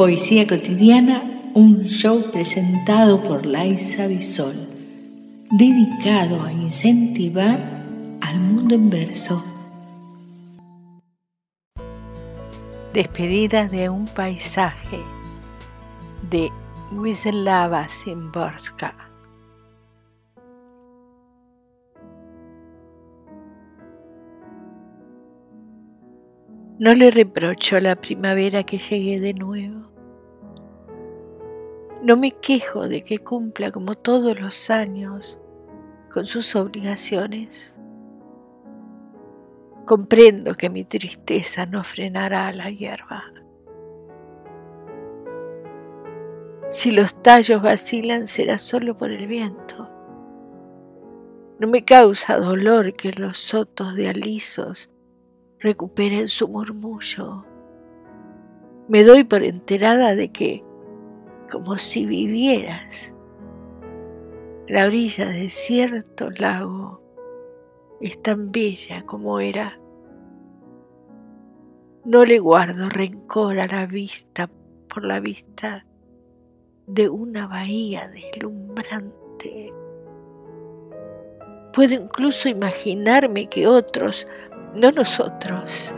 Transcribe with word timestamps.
Poesía 0.00 0.46
cotidiana, 0.46 1.22
un 1.52 1.84
show 1.84 2.30
presentado 2.30 3.22
por 3.22 3.44
Laisa 3.44 4.06
Bisol, 4.06 4.54
dedicado 5.50 6.42
a 6.42 6.50
incentivar 6.50 7.60
al 8.22 8.40
mundo 8.40 8.76
en 8.76 8.88
verso. 8.88 9.44
Despedida 12.94 13.68
de 13.68 13.90
un 13.90 14.06
paisaje 14.06 15.00
de 16.30 16.50
Wisława 16.92 17.86
Szymborska. 17.90 19.09
No 26.80 26.94
le 26.94 27.10
reprocho 27.10 27.78
la 27.78 27.94
primavera 27.94 28.62
que 28.62 28.78
llegué 28.78 29.20
de 29.20 29.34
nuevo. 29.34 29.90
No 32.02 32.16
me 32.16 32.32
quejo 32.32 32.88
de 32.88 33.04
que 33.04 33.18
cumpla 33.18 33.70
como 33.70 33.96
todos 33.96 34.40
los 34.40 34.70
años 34.70 35.38
con 36.10 36.24
sus 36.24 36.56
obligaciones. 36.56 37.78
Comprendo 39.84 40.54
que 40.54 40.70
mi 40.70 40.84
tristeza 40.84 41.66
no 41.66 41.84
frenará 41.84 42.46
a 42.46 42.54
la 42.54 42.70
hierba. 42.70 43.24
Si 46.70 46.92
los 46.92 47.22
tallos 47.22 47.60
vacilan 47.60 48.26
será 48.26 48.56
solo 48.56 48.96
por 48.96 49.10
el 49.10 49.26
viento. 49.26 49.86
No 51.58 51.68
me 51.68 51.84
causa 51.84 52.38
dolor 52.38 52.94
que 52.94 53.12
los 53.12 53.38
sotos 53.38 53.94
de 53.96 54.08
alisos 54.08 54.88
recuperen 55.60 56.28
su 56.28 56.48
murmullo. 56.48 57.44
Me 58.88 59.04
doy 59.04 59.24
por 59.24 59.42
enterada 59.44 60.14
de 60.14 60.32
que 60.32 60.64
como 61.50 61.78
si 61.78 62.06
vivieras. 62.06 63.14
La 64.68 64.86
orilla 64.86 65.28
de 65.28 65.50
cierto 65.50 66.30
lago 66.30 67.02
es 68.00 68.20
tan 68.22 68.50
bella 68.52 69.02
como 69.02 69.40
era. 69.40 69.78
No 72.04 72.24
le 72.24 72.38
guardo 72.38 72.88
rencor 72.88 73.58
a 73.58 73.66
la 73.66 73.86
vista 73.86 74.48
por 74.88 75.04
la 75.04 75.20
vista 75.20 75.84
de 76.86 77.08
una 77.08 77.46
bahía 77.46 78.08
deslumbrante. 78.08 79.72
Puedo 81.72 81.94
incluso 81.94 82.48
imaginarme 82.48 83.48
que 83.48 83.68
otros, 83.68 84.26
no 84.74 84.90
nosotros, 84.92 85.94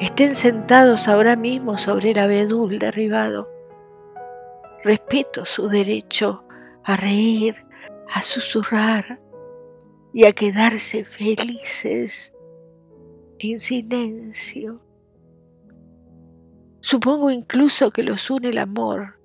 estén 0.00 0.34
sentados 0.34 1.08
ahora 1.08 1.36
mismo 1.36 1.78
sobre 1.78 2.12
el 2.12 2.18
abedul 2.18 2.78
derribado 2.78 3.48
Respeto 4.84 5.44
su 5.44 5.68
derecho 5.68 6.44
a 6.84 6.96
reír, 6.96 7.66
a 8.08 8.22
susurrar 8.22 9.20
y 10.12 10.24
a 10.24 10.32
quedarse 10.32 11.04
felices 11.04 12.32
en 13.40 13.58
silencio. 13.58 14.80
Supongo 16.80 17.30
incluso 17.30 17.90
que 17.90 18.04
los 18.04 18.30
une 18.30 18.50
el 18.50 18.58
amor 18.58 19.20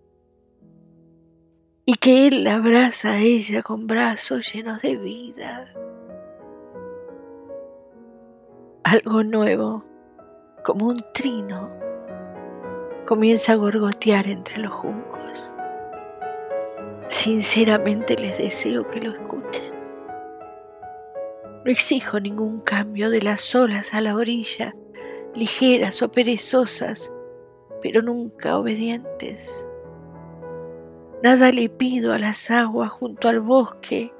y 1.85 1.95
que 1.95 2.27
él 2.27 2.47
abraza 2.47 3.11
a 3.11 3.19
ella 3.19 3.61
con 3.61 3.85
brazos 3.85 4.51
llenos 4.51 4.81
de 4.81 4.97
vida. 4.97 5.71
Algo 8.93 9.23
nuevo, 9.23 9.83
como 10.63 10.85
un 10.85 11.03
trino, 11.15 11.71
comienza 13.07 13.53
a 13.53 13.55
gorgotear 13.55 14.27
entre 14.27 14.59
los 14.59 14.71
juncos. 14.71 15.55
Sinceramente 17.07 18.15
les 18.15 18.37
deseo 18.37 18.87
que 18.89 19.01
lo 19.01 19.13
escuchen. 19.13 19.73
No 21.65 21.71
exijo 21.71 22.19
ningún 22.19 22.61
cambio 22.61 23.09
de 23.09 23.23
las 23.23 23.55
olas 23.55 23.95
a 23.95 24.01
la 24.01 24.15
orilla, 24.15 24.75
ligeras 25.33 26.03
o 26.03 26.11
perezosas, 26.11 27.11
pero 27.81 28.03
nunca 28.03 28.59
obedientes. 28.59 29.65
Nada 31.23 31.51
le 31.51 31.67
pido 31.67 32.13
a 32.13 32.19
las 32.19 32.51
aguas 32.51 32.91
junto 32.91 33.27
al 33.27 33.39
bosque, 33.39 34.13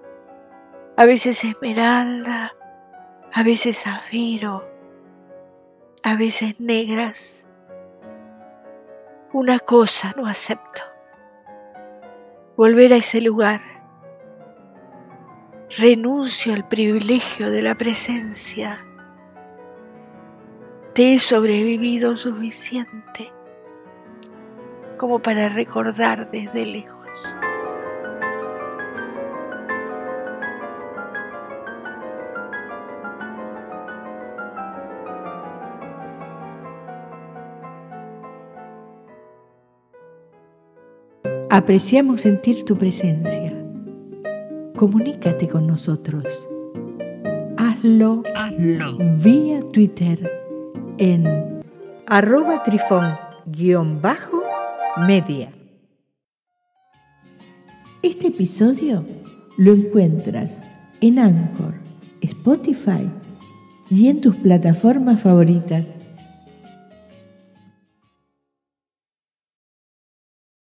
a 0.98 1.06
veces 1.06 1.44
esmeralda, 1.44 2.54
a 3.36 3.44
veces 3.44 3.82
zafiro, 3.84 4.64
a 6.04 6.16
veces 6.16 6.60
negras 6.60 7.44
una 9.32 9.58
cosa 9.58 10.14
no 10.16 10.28
acepto. 10.28 10.84
Volver 12.56 12.94
a 12.94 12.98
ese 12.98 13.20
lugar. 13.20 13.62
Renuncio 15.76 16.54
al 16.54 16.68
privilegio 16.68 17.50
de 17.50 17.64
la 17.64 17.76
presencia. 17.76 18.86
Te 20.94 21.16
he 21.16 21.20
sobrevivido 21.20 22.16
suficiente 22.16 23.34
como 24.96 25.20
para 25.20 25.50
recordar 25.50 26.30
desde 26.30 26.68
lejos. 26.68 27.36
Apreciamos 41.56 42.22
sentir 42.22 42.66
tu 42.66 42.76
presencia. 42.76 43.54
Comunícate 44.76 45.48
con 45.48 45.68
nosotros. 45.68 46.26
Hazlo, 47.58 48.24
Hazlo. 48.36 48.98
vía 49.24 49.60
Twitter 49.72 50.32
en 50.98 51.62
arroba 52.08 52.64
trifón-media. 52.64 55.54
Este 58.02 58.30
episodio 58.30 59.06
lo 59.58 59.74
encuentras 59.74 60.64
en 61.02 61.20
Anchor, 61.20 61.76
Spotify 62.22 63.08
y 63.92 64.08
en 64.08 64.22
tus 64.22 64.36
plataformas 64.38 65.22
favoritas. 65.22 66.03